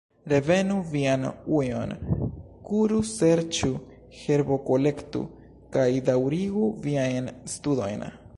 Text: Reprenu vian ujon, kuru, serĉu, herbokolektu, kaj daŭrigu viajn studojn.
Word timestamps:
Reprenu 0.31 0.75
vian 0.93 1.25
ujon, 1.57 1.93
kuru, 2.69 3.01
serĉu, 3.11 3.69
herbokolektu, 4.23 5.23
kaj 5.77 5.87
daŭrigu 6.11 6.73
viajn 6.89 7.33
studojn. 7.57 8.11